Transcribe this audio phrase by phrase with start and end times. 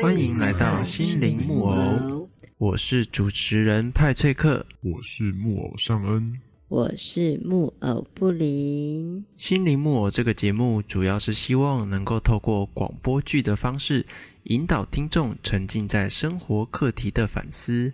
[0.00, 9.22] 欢迎来到心灵木偶，我是主持人派翠克，我是木偶尚恩，我是木偶布林。
[9.36, 14.06] 心灵木偶这个节目主要是希望能够透过广播剧的方式，
[14.44, 17.92] 引导听众沉浸在生活课题的反思。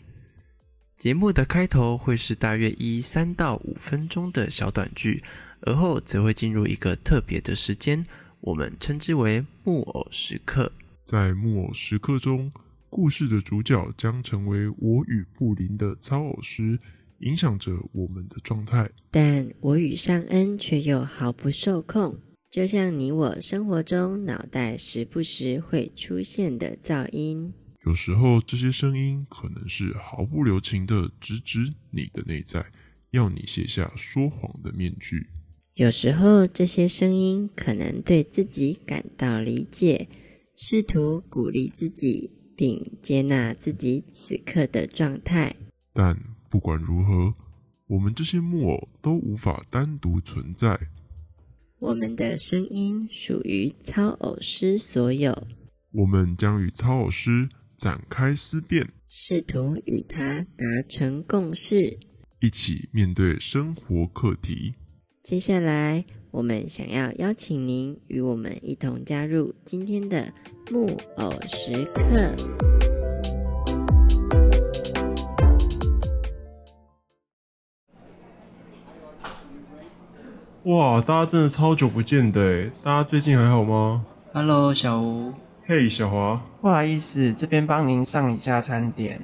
[0.96, 5.22] 节目的开头会是大约一三到五分钟的小短剧，
[5.62, 8.06] 而后则会进入一个特别的时间，
[8.40, 10.70] 我们称之为木偶时刻。
[11.06, 12.50] 在木偶时刻中，
[12.90, 16.76] 故事的主角将成为我与布林的操偶师，
[17.20, 18.90] 影响着我们的状态。
[19.12, 22.18] 但我与尚恩却又毫不受控，
[22.50, 27.52] 就像你我生活中脑袋时不时会出现的噪音。
[27.84, 32.66] 有时候，这些声音可能是毫不留情的直指你的内在，
[33.12, 35.20] 要你卸下说谎的面具；
[35.74, 40.08] 有时候，这些声音可能对自己感到理解。
[40.58, 45.54] 试图鼓励自己，并接纳自己此刻的状态。
[45.92, 46.18] 但
[46.48, 47.34] 不管如何，
[47.86, 50.78] 我们这些木偶都无法单独存在。
[51.78, 55.46] 我们的声音属于操偶师所有。
[55.92, 57.46] 我们将与操偶师
[57.76, 61.98] 展开思辨，试图与他达成共识，
[62.40, 64.74] 一起面对生活课题。
[65.22, 66.02] 接下来。
[66.36, 70.30] 我们想要邀请您与我们一同加入今天的
[70.70, 70.86] 木
[71.16, 72.36] 偶时刻。
[80.64, 85.32] 哇，大家真的超久不见的大家最近还好吗？Hello，小吴。
[85.64, 86.42] 嘿，小华。
[86.60, 89.22] 不好意思，这边帮您上一下餐点。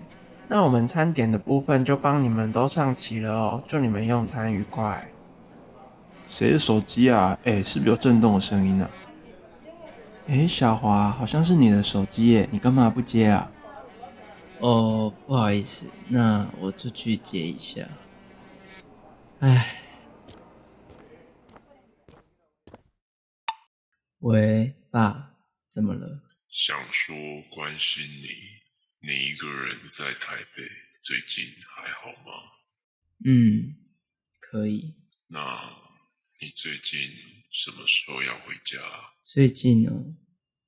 [0.48, 5.11] 那我们餐点的部分就帮你们都上齐了哦，祝你们用餐愉快。
[6.32, 7.38] 谁的手机啊？
[7.44, 8.88] 哎，是不是有震动的声音呢？
[10.28, 13.52] 哎，小华，好像是你的手机耶，你干嘛不接啊？
[14.60, 17.86] 哦，不好意思，那我出去接一下。
[19.40, 19.76] 哎，
[24.20, 25.34] 喂，爸，
[25.68, 26.22] 怎么了？
[26.48, 27.14] 想说
[27.54, 30.62] 关心你，你一个人在台北，
[31.02, 32.32] 最近还好吗？
[33.26, 33.76] 嗯，
[34.40, 34.94] 可以。
[35.28, 35.81] 那。
[36.42, 37.08] 你最近
[37.52, 38.80] 什么时候要回家？
[39.22, 39.92] 最近呢，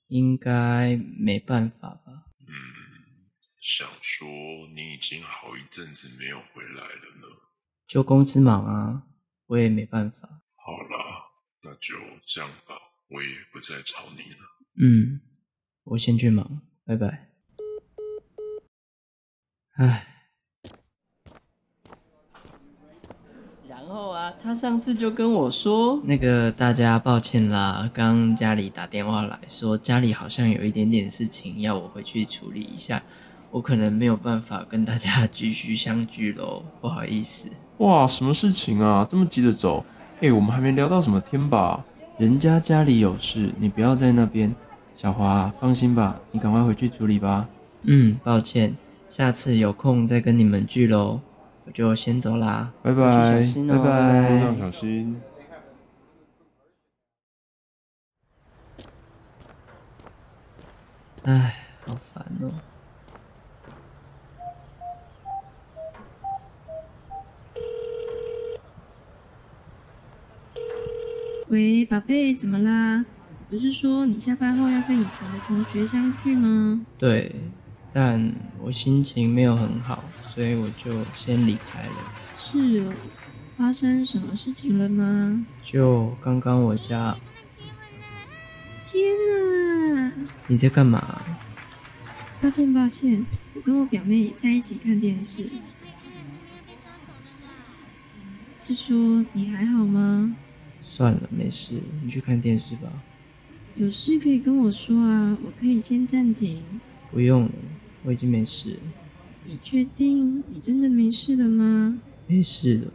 [0.06, 2.30] 应该没办法吧。
[2.46, 3.26] 嗯，
[3.60, 4.28] 想说
[4.72, 7.26] 你已经好一阵子没有回来了呢。
[7.88, 9.08] 就公司忙啊，
[9.46, 10.42] 我也没办法。
[10.54, 11.32] 好了，
[11.64, 12.76] 那就这样吧，
[13.08, 14.46] 我也不再吵你了。
[14.80, 15.22] 嗯，
[15.82, 17.32] 我先去忙，拜拜。
[19.74, 20.13] 唉。
[24.42, 33.02] 他上次就跟我说，那个大家抱歉啦，刚家里打电话来说家里好像有一点点事情要我回去处理一下，
[33.50, 37.48] 我可能没有办法跟大家继续相聚喽，不好意思。
[37.78, 39.06] 哇，什么事情啊？
[39.08, 39.84] 这么急着走？
[40.20, 41.84] 哎，我们还没聊到什么天吧？
[42.18, 44.54] 人家家里有事，你不要在那边。
[44.94, 47.48] 小华，放心吧，你赶快回去处理吧。
[47.82, 48.76] 嗯，抱歉，
[49.10, 51.20] 下次有空再跟你们聚喽。
[51.66, 55.20] 我就先走啦，拜拜，拜拜，路上小心。
[61.22, 61.54] 唉，
[61.86, 62.52] 好烦哦。
[71.48, 73.06] 喂，宝贝，怎么啦？
[73.48, 76.84] 不是说你下班后要跟以前的同学相聚吗？
[76.98, 77.34] 对，
[77.94, 80.04] 但我心情没有很好。
[80.28, 82.12] 所以我就先离开了。
[82.34, 82.92] 是哦，
[83.56, 85.46] 发生什么事情了吗？
[85.62, 87.16] 就刚刚我家……
[88.84, 89.14] 天
[89.94, 90.12] 哪！
[90.48, 91.22] 你在干嘛？
[92.42, 95.48] 抱歉抱歉，我跟我表妹在一起看电视。
[98.58, 100.34] 是说你还好吗？
[100.82, 102.90] 算了，没事，你去看电视吧。
[103.76, 106.62] 有事可以跟我说啊，我可以先暂停。
[107.12, 107.52] 不用了，
[108.04, 108.78] 我已经没事。
[109.46, 111.98] 你确定你真的没事了吗？
[112.26, 112.92] 没事了。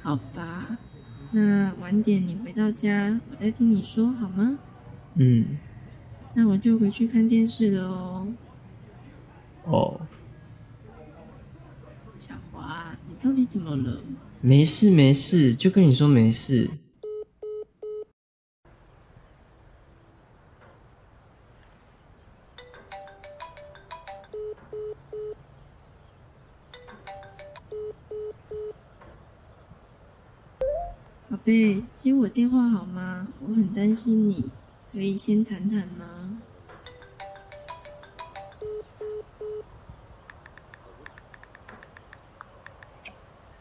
[0.00, 0.78] 好吧，
[1.32, 4.58] 那晚点你回到家，我再听你说好吗？
[5.14, 5.58] 嗯。
[6.34, 8.28] 那我就回去看电视了哦。
[9.64, 10.00] 哦。
[12.16, 14.02] 小华，你到底怎么了？
[14.40, 16.70] 没事没事，就跟你说没事。
[33.82, 34.48] 担心你
[34.92, 36.40] 可以先谈谈吗？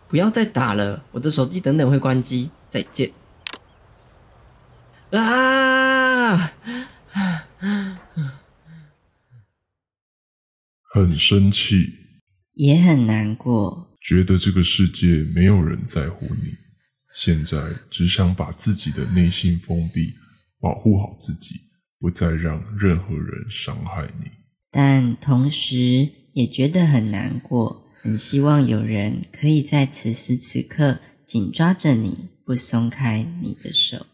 [0.07, 3.11] 不要再打了我的手机等等会关机再见。
[5.09, 6.53] 啊！
[10.83, 11.97] 很生气。
[12.53, 13.97] 也很难过。
[13.99, 16.70] 觉得这个世界没有人在乎你。
[17.13, 17.57] 现在
[17.89, 20.13] 只想把自己的内心封闭，
[20.59, 21.55] 保护好自己，
[21.99, 24.31] 不再让任何人伤害你。
[24.71, 34.05] 但同时也觉得很难过，很希望有人可以在此时此刻紧抓着你，不松开你的手。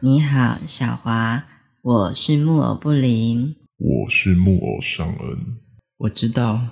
[0.00, 1.46] 你好，小华，
[1.82, 3.54] 我是木偶布林。
[3.76, 5.58] 我是木偶尚恩。
[5.98, 6.68] 我知道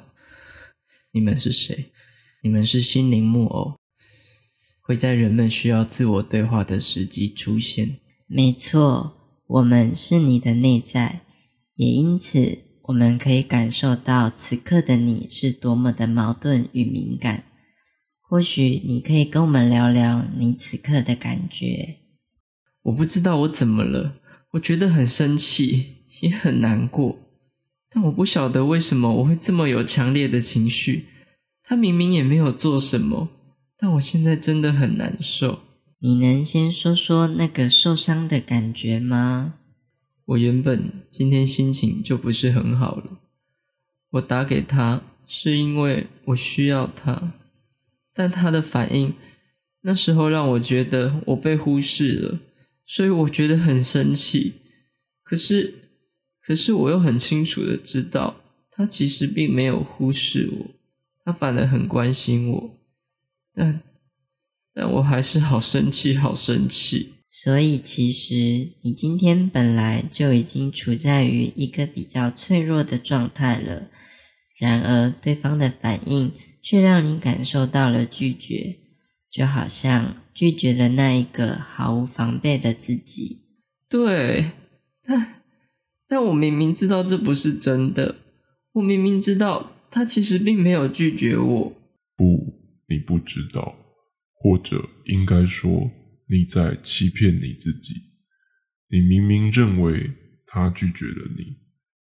[1.12, 1.92] 你们是谁，
[2.42, 3.76] 你们是心灵木偶，
[4.80, 7.98] 会在人们需要自我对话的时机出现。
[8.26, 9.12] 没错，
[9.46, 11.20] 我们是你的内在，
[11.74, 17.44] 也因此我们可以感受到此刻的你是多么的矛盾与敏感。
[18.22, 21.96] 或许你可以跟我们聊聊你此刻的感觉。
[22.84, 24.14] 我不知道我怎么了，
[24.52, 27.18] 我觉得很生气，也很难过，
[27.90, 31.08] 但我不晓得为什么我会这么有强烈的情绪。
[31.70, 33.28] 他明明也没有做什么，
[33.78, 35.60] 但我现在真的很难受。
[36.00, 39.54] 你能先说说那个受伤的感觉吗？
[40.24, 43.20] 我原本今天心情就不是很好了，
[44.10, 47.34] 我打给他是因为我需要他，
[48.12, 49.14] 但他的反应
[49.82, 52.40] 那时候让我觉得我被忽视了。
[52.84, 54.54] 所以我觉得很生气，
[55.22, 55.72] 可是，
[56.42, 58.40] 可是我又很清楚的知道，
[58.72, 60.66] 他其实并没有忽视我，
[61.30, 62.70] 他反而很关心我，
[63.54, 63.80] 但，
[64.74, 67.14] 但我还是好生气，好生气。
[67.28, 73.88] 所以其实你今天本来就已经处在于一个比较脆弱的状态了，
[74.58, 78.78] 然而对方的反应却让你感受到了拒绝。
[79.30, 83.44] 就好像拒绝了那一个毫无防备的自己。
[83.88, 84.50] 对，
[85.04, 85.42] 但
[86.08, 88.16] 但我明明知道这不是真的，
[88.72, 91.72] 我明明知道他其实并没有拒绝我。
[92.16, 92.54] 不，
[92.88, 93.76] 你不知道，
[94.34, 95.90] 或者应该说
[96.28, 97.94] 你在欺骗你自己。
[98.88, 100.10] 你明明认为
[100.46, 101.56] 他拒绝了你，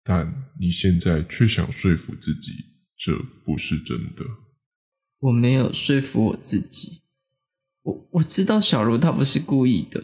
[0.04, 2.54] 但你现在却想说服自己
[2.98, 4.26] 这不是真的。
[5.20, 7.02] 我没有说服我自己。
[7.84, 10.04] 我我知道小茹她不是故意的，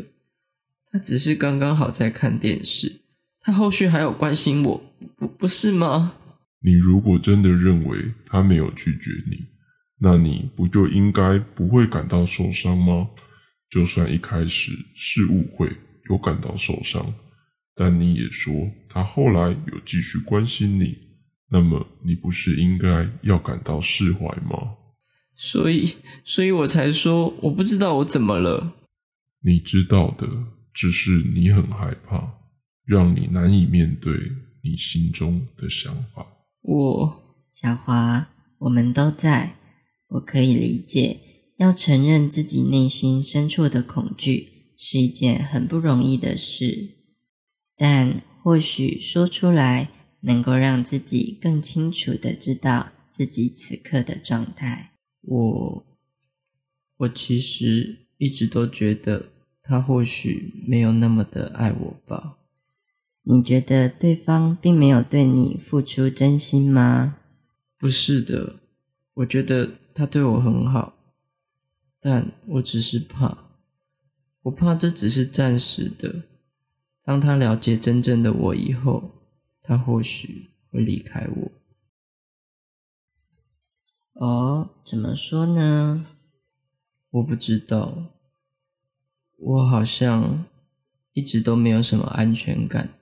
[0.91, 3.01] 她只是刚刚好在看电视，
[3.39, 4.83] 她后续还有关心我，
[5.15, 6.17] 不不是吗？
[6.61, 9.45] 你如果真的认为他没有拒绝你，
[9.99, 13.09] 那你不就应该不会感到受伤吗？
[13.69, 15.69] 就算一开始是误会，
[16.09, 17.13] 有感到受伤，
[17.75, 20.97] 但你也说他后来有继续关心你，
[21.49, 24.75] 那么你不是应该要感到释怀吗？
[25.35, 28.73] 所以，所以我才说我不知道我怎么了。
[29.41, 30.27] 你知道的，
[30.73, 32.39] 只是你很害怕，
[32.85, 34.31] 让你难以面对
[34.63, 36.25] 你心中的想法。
[36.67, 37.23] 我，
[37.53, 38.27] 小华，
[38.59, 39.55] 我们都在，
[40.09, 41.17] 我可以理解，
[41.55, 46.97] 要承认自己内心深处的恐惧是一件很不容易的事，
[47.77, 49.89] 但或许说出来，
[50.23, 54.91] 能够让自己更清楚的知道自己此刻的状态。
[55.21, 55.85] 我，
[56.97, 59.29] 我其实一直都觉得
[59.63, 62.36] 他或许没有那么的爱我吧。
[63.29, 67.17] 你觉得对方并没有对你付出真心吗？
[67.77, 68.55] 不是的，
[69.15, 70.93] 我觉得他对我很好，
[71.99, 73.49] 但我只是怕，
[74.43, 76.23] 我怕这只是暂时的。
[77.03, 79.11] 当他了解真正的我以后，
[79.61, 81.51] 他或许会离开我。
[84.13, 86.07] 哦，怎么说呢？
[87.09, 88.13] 我不知道，
[89.35, 90.45] 我好像
[91.11, 92.96] 一直都没有什么安全感，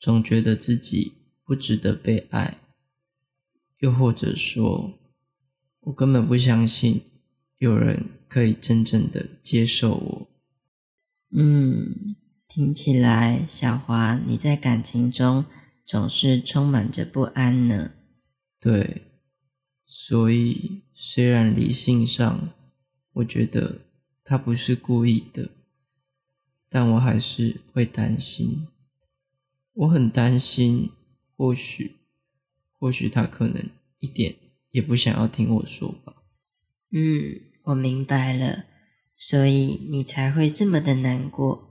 [0.00, 1.12] 总觉得自己
[1.44, 2.58] 不值得被爱，
[3.80, 4.98] 又或者说，
[5.80, 7.04] 我根本不相信
[7.58, 10.28] 有人可以真正的接受我。
[11.32, 12.16] 嗯，
[12.48, 15.44] 听起来小华你在感情中
[15.84, 17.92] 总是充满着不安呢。
[18.58, 19.02] 对。
[19.92, 22.50] 所以，虽然理性上
[23.14, 23.80] 我觉得
[24.22, 25.50] 他不是故意的，
[26.68, 28.68] 但我还是会担心。
[29.80, 30.90] 我很担心，
[31.36, 31.96] 或许，
[32.78, 34.36] 或许他可能一点
[34.72, 36.16] 也不想要听我说吧。
[36.92, 38.64] 嗯，我明白了，
[39.16, 41.70] 所以你才会这么的难过，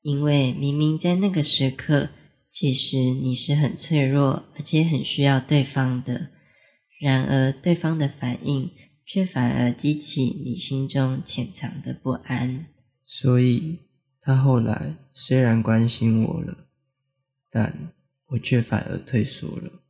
[0.00, 2.08] 因为明明在那个时刻，
[2.50, 6.30] 其实你是很脆弱，而且很需要对方的。
[6.98, 8.70] 然而对方的反应
[9.04, 12.68] 却反而激起你心中潜藏的不安。
[13.04, 13.80] 所以，
[14.22, 16.69] 他后来虽然关心我了，
[17.50, 17.92] 但
[18.26, 19.82] 我却反而退缩了。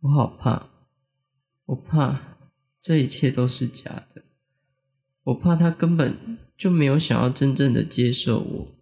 [0.00, 0.68] 我好怕，
[1.66, 2.38] 我怕
[2.82, 4.24] 这一切都是假的，
[5.24, 8.74] 我怕他根本就没有想要真正的接受我，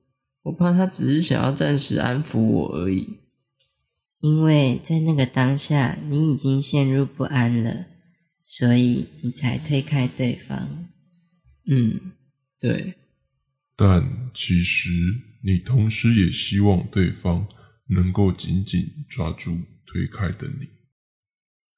[0.42, 3.18] 我怕他只是想要暂时安抚我而已。
[4.20, 7.86] 因为在那个当下，你已经陷入不安了，
[8.44, 10.88] 所以你才推开对方。
[11.66, 12.12] 嗯，
[12.58, 12.94] 对。
[13.76, 14.90] 但其实
[15.42, 17.46] 你同时也希望对方
[17.90, 20.68] 能够紧紧抓住推开的你，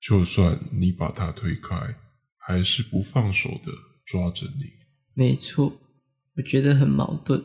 [0.01, 1.97] 就算你把他推开，
[2.37, 3.73] 还是不放手的
[4.05, 4.73] 抓着你。
[5.15, 5.81] 没错，
[6.37, 7.45] 我觉得很矛盾。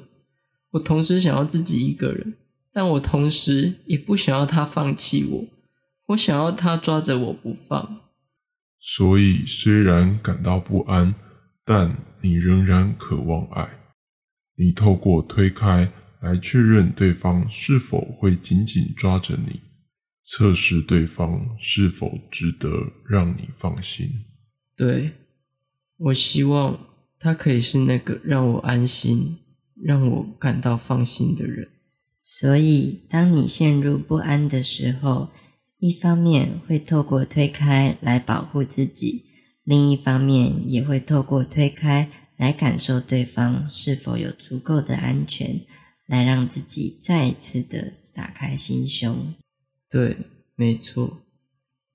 [0.71, 2.37] 我同时想要自己一个人。
[2.73, 5.47] 但我同时也不想要他放弃我，
[6.09, 8.01] 我想要他抓着我不放。
[8.77, 11.15] 所以虽然感到不安，
[11.65, 13.79] 但你仍然渴望爱。
[14.57, 19.61] 你透过推开来确认对方是否会紧紧抓着你，
[20.23, 24.09] 测试对方是否值得让你放心。
[24.75, 25.11] 对，
[25.97, 26.79] 我希望
[27.19, 29.37] 他可以是那个让我安心、
[29.83, 31.69] 让我感到放心的人。
[32.21, 35.29] 所以，当你陷入不安的时候，
[35.79, 39.25] 一方面会透过推开来保护自己，
[39.63, 45.61] 另一方面也会透过推开来感受对方是否有足够的安全，
[46.07, 49.35] 来让自己再一次的打开心胸。
[49.89, 50.17] 对，
[50.55, 51.21] 没错。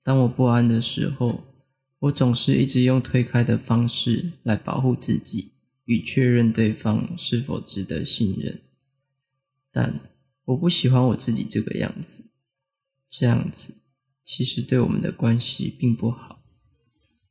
[0.01, 1.43] 当我不安的时候，
[1.99, 5.51] 我总是一直用推开的方式来保护自己，
[5.85, 8.61] 与确认对方是否值得信任，
[9.71, 9.99] 但。
[10.47, 12.25] 我不喜欢我自己这个样子，
[13.09, 13.77] 这样子
[14.25, 16.43] 其实对我们的关系并不好。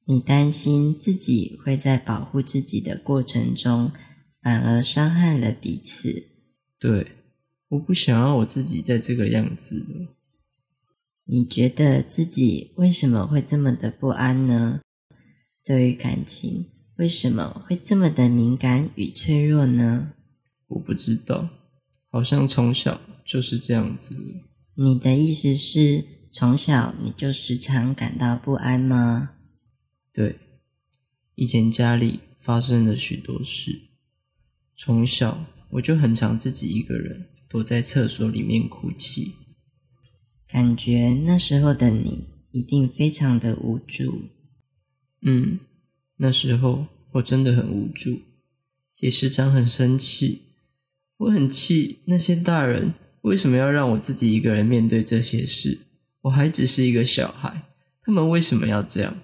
[0.06, 3.92] 你担心自己会在保护自己的过程中，
[4.40, 6.31] 反而伤害了彼此。
[6.82, 7.12] 对，
[7.68, 10.16] 我不想要我自己在这个样子了。
[11.26, 14.80] 你觉得自己为什么会这么的不安呢？
[15.62, 20.14] 对于感情，为什么会这么的敏感与脆弱呢？
[20.66, 21.50] 我不知道。
[22.10, 24.16] 好像从小就是这样子。
[24.74, 29.36] 你的意思是，从小你就时常感到不安吗？
[30.12, 30.36] 对，
[31.36, 33.82] 以前家里发生了许多事，
[34.74, 39.34] 从小我就很常自己一个人躲在厕所里面哭泣。
[40.48, 44.24] 感觉那时候的你一定非常的无助。
[45.22, 45.60] 嗯，
[46.16, 48.20] 那时候我真的很无助，
[48.98, 50.42] 也时常很生气。
[51.18, 55.86] 我很气那些大人为什么要让我自己一个人面对这些事？
[56.22, 57.62] 我还只是一个小孩，
[58.02, 59.16] 他们为什么要这样？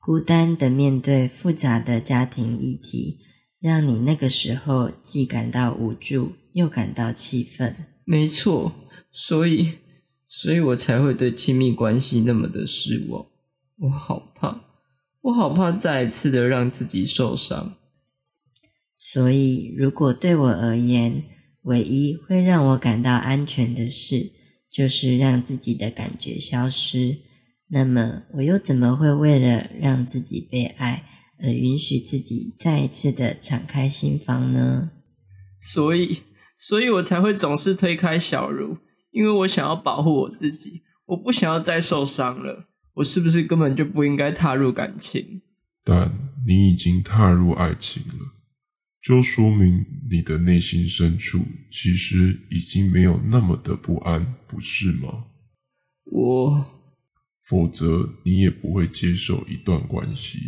[0.00, 3.20] 孤单的面对复杂的家庭议题，
[3.64, 7.74] 让你那个时候既感到无助，又感到气愤。
[8.04, 8.74] 没错，
[9.10, 9.78] 所以，
[10.28, 13.24] 所以我才会对亲密关系那么的失望。
[13.78, 14.60] 我好怕，
[15.22, 17.76] 我好怕再一次的让自己受伤。
[18.98, 21.24] 所以，如果对我而言，
[21.62, 24.30] 唯一会让我感到安全的事，
[24.70, 27.16] 就是让自己的感觉消失，
[27.68, 31.02] 那么我又怎么会为了让自己被爱
[31.38, 34.90] 而允许自己再一次的敞开心房呢？
[35.58, 36.22] 所以，
[36.58, 38.78] 所以我才会总是推开小茹，
[39.10, 42.68] 因为我想要保护我自己，我不想要再受伤了。
[42.94, 45.42] 我是不是根本就不应该踏入感情？
[45.82, 48.34] 但你已经踏入爱情了。
[49.02, 55.26] 就说明你的内心深处其实已经没有那么的不安，不是吗？
[56.04, 56.64] 我，
[57.46, 60.38] 否则你也不会接受一段关系，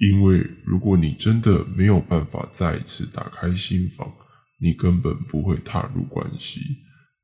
[0.00, 4.12] 因为如果你真的没有办法再一次打开心房，
[4.60, 6.60] 你根本不会踏入关系。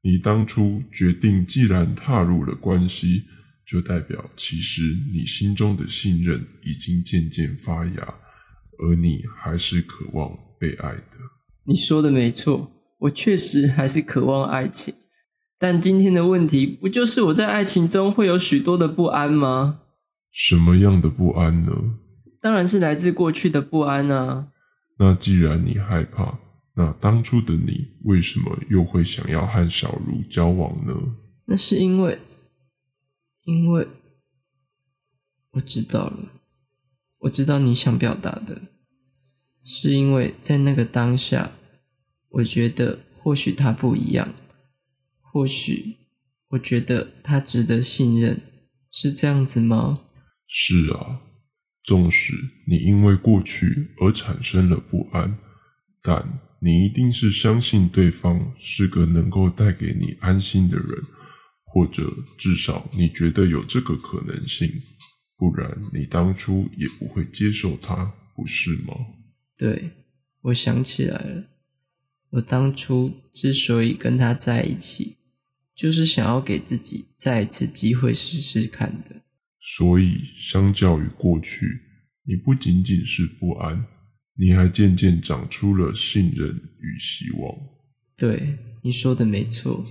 [0.03, 3.25] 你当初决定，既然踏入了关系，
[3.67, 8.15] 就代表其实你心中的信任已经渐渐发芽，
[8.79, 10.39] 而你还是渴望。
[10.57, 11.19] 被爱的，
[11.67, 14.95] 你说的没错，我确实还是渴望爱情，
[15.59, 19.81] 但今天的问题不就是我在爱情中会有许多的不安吗？
[20.31, 21.73] 什么样的不安呢？
[22.45, 24.53] 当然是来自过去的不安啊。
[24.99, 26.39] 那既然你害怕，
[26.75, 30.93] 那当初的你为什么又会想要和小茹交往呢？
[31.47, 32.19] 那是因为，
[33.45, 33.89] 因为
[35.53, 36.19] 我知道了，
[37.21, 38.61] 我知道你想表达的。
[39.65, 41.53] 是因为在那个当下，
[42.29, 44.35] 我觉得或许他不一样，
[45.23, 45.97] 或许
[46.49, 48.43] 我觉得他值得信任，
[48.91, 50.01] 是这样子吗？
[50.47, 51.23] 是啊，
[51.85, 52.35] 纵使
[52.67, 55.39] 你因为过去而产生了不安，
[56.03, 61.03] 但你一定是相信对方是个能够带给你安心的人，
[61.63, 64.67] 或者至少你觉得有这个可能性，
[65.37, 68.95] 不然你当初也不会接受他，不是吗？
[69.59, 69.91] 对，
[70.41, 71.45] 我想起来了，
[72.31, 75.19] 我当初之所以跟他在一起，
[75.77, 79.24] 就是想要给自己再一次机会试试看的。
[79.67, 81.65] 所以，相较于过去，
[82.27, 83.83] 你不仅仅是不安，
[84.37, 87.51] 你还渐渐长出了信任与希望。
[88.15, 89.83] 对，你说的没错。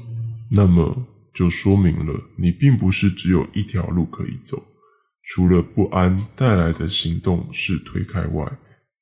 [0.51, 4.63] 那么，就说明了你并不是只有一条路可以走，
[5.23, 8.45] 除了不安带来的行动是推开外，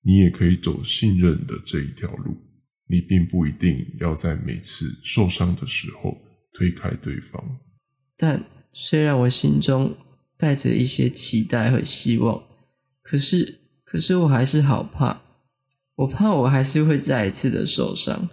[0.04, 2.38] 你也可以走信任的这一条路。
[2.88, 6.18] 你并不一定要在每次受伤的时候
[6.54, 7.44] 推开对方。
[8.16, 9.94] 但虽然我心中……
[10.42, 12.44] 带着一些期待和希望，
[13.04, 15.22] 可是，可是我还是好怕，
[15.98, 18.28] 我怕我还是会再一次的受伤，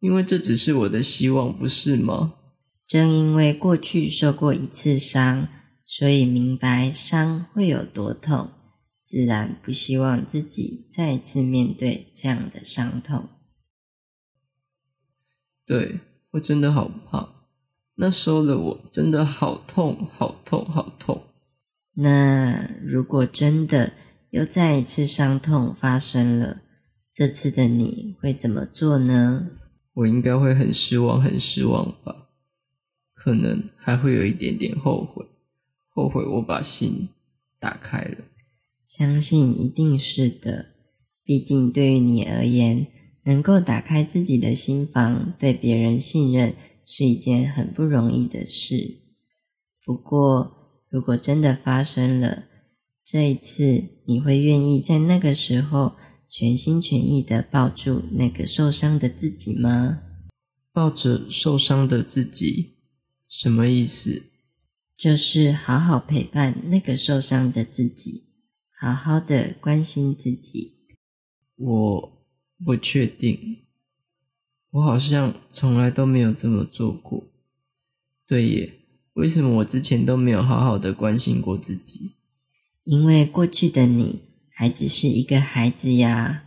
[0.00, 2.34] 因为这只是我的希望，不是吗？
[2.86, 5.48] 正因为过去受过一次伤，
[5.86, 8.50] 所以明白伤会有多痛，
[9.02, 13.26] 自然不希望自己再一次面对这样的伤痛。
[15.64, 16.00] 对
[16.32, 17.46] 我真的好怕，
[17.94, 21.22] 那时候的我真的好痛，好痛，好痛。
[21.94, 23.92] 那如果真的
[24.30, 26.62] 又再一次伤痛发生了，
[27.14, 29.50] 这次的你会怎么做呢？
[29.94, 32.30] 我应该会很失望，很失望吧？
[33.14, 35.24] 可能还会有一点点后悔，
[35.88, 37.08] 后悔我把心
[37.60, 38.24] 打开了。
[38.84, 40.66] 相信一定是的，
[41.22, 42.88] 毕竟对于你而言，
[43.24, 46.54] 能够打开自己的心房，对别人信任
[46.84, 48.98] 是一件很不容易的事。
[49.84, 50.63] 不过，
[50.94, 52.44] 如果真的发生了，
[53.04, 55.96] 这一次你会愿意在那个时候
[56.28, 60.02] 全心全意的抱住那个受伤的自己吗？
[60.72, 62.76] 抱着受伤的自己，
[63.28, 64.22] 什么意思？
[64.96, 68.28] 就是好好陪伴那个受伤的自己，
[68.80, 70.76] 好好的关心自己。
[71.56, 72.24] 我
[72.64, 73.64] 不确定，
[74.70, 77.32] 我好像从来都没有这么做过。
[78.28, 78.83] 对耶。
[79.14, 82.12] 为什么我之前都没有好好的关心过自己？
[82.84, 86.44] 因为过去的你还只是一个孩子呀。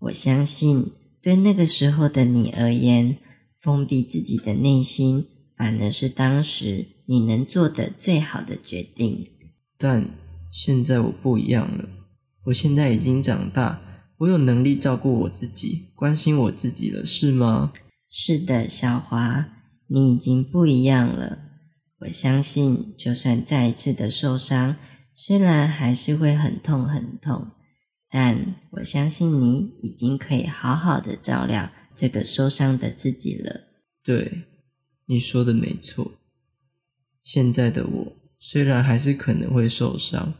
[0.00, 0.92] 我相信，
[1.22, 3.18] 对那个时候的你而言，
[3.60, 9.26] 封闭自己的内心，反而是当时你能做的最好的决定。
[9.78, 10.10] 但
[10.50, 11.88] 现在我不一样了，
[12.46, 13.80] 我现在已经长大，
[14.18, 17.72] 我有能力照顾我自己，关心我自己了，是吗？
[18.08, 19.48] 是的，小华，
[19.86, 21.49] 你已经不一样了。
[22.00, 24.76] 我相信，就算再一次的受伤，
[25.14, 27.48] 虽然还是会很痛很痛，
[28.10, 33.60] 但我相信你已经可以好好的照料这个受伤的自己了。
[34.02, 34.44] 对，
[35.06, 36.12] 你说的没错。
[37.22, 40.32] 现在的我虽然还是可能会受伤，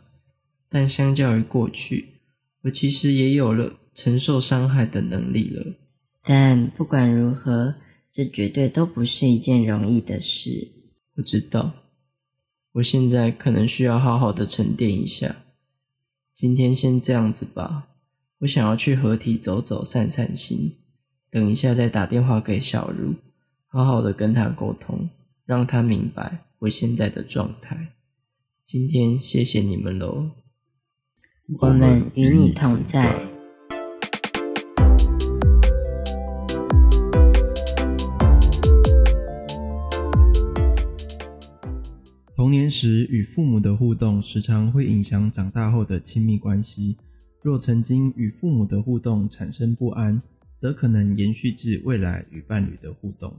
[0.71, 2.23] 但相较于过去，
[2.63, 5.75] 我其实也有了承受伤害的能力了。
[6.25, 7.75] 但不管如何，
[8.11, 10.80] 这绝对都不是一件容易的事。
[11.21, 11.73] 不知道，
[12.73, 15.45] 我现在可能需要好好的沉淀一下。
[16.35, 17.89] 今天先这样子吧，
[18.39, 20.79] 我想要去合体走走，散散心。
[21.29, 23.17] 等一下再打电话给小茹，
[23.67, 25.11] 好好的跟他沟通，
[25.45, 27.93] 让他明白我现在的状态。
[28.65, 30.31] 今天谢谢你们喽，
[31.59, 33.40] 我们与你同在。
[42.71, 46.97] 时与父母的互动，时常会影响长大后的亲密关系。
[47.43, 50.23] 若曾经与父母的互动产生不安，
[50.57, 53.35] 则可能延续至未来与伴侣的互动。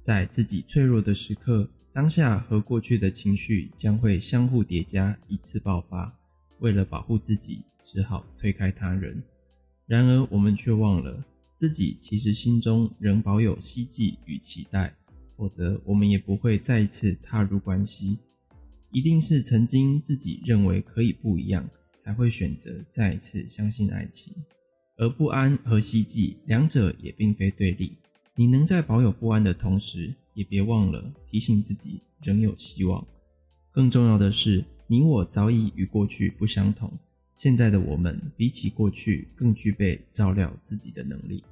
[0.00, 6.12] 在自己脆弱的时刻，当下和过去的情绪将会相互叠加，一次爆发。
[6.60, 9.22] 为了保护自己，只好推开他人。
[9.86, 11.24] 然而，我们却忘了，
[11.56, 14.94] 自己其实心中仍保有希冀与期待，
[15.36, 18.18] 否则我们也不会再一次踏入关系。
[18.92, 21.68] 一定是曾经自己认为可以不一样，
[22.04, 24.34] 才会选择再一次相信爱情。
[24.98, 27.96] 而不安和希冀两者也并非对立。
[28.36, 33.04] 你能在保有不安的同时，也别忘了提醒自己仍有希望。
[33.70, 36.92] 更重要的是，你我早已与过去不相同。
[37.34, 41.42] 现在的我们比起过去更具备照料自己的能力。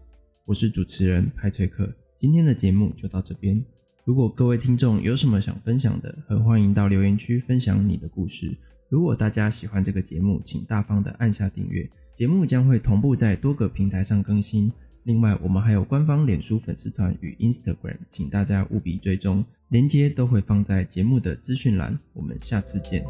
[0.45, 3.65] 我是主持人派翠克，今天的节目就到这边。
[4.05, 8.57] 如果各位听众有什么想分享的，很欢迎到留言区分享你的故事。
[8.89, 11.89] 如果大家喜欢这个节目，请大方的按下订阅。
[12.15, 14.73] 节目将会同步在多个平台上更新。
[15.05, 21.99] 另外，我们还有官方脸书粉丝团与 Instagram，请大家务必追踪，连接都会放在节目的资讯栏。
[22.13, 23.05] 我们下次见。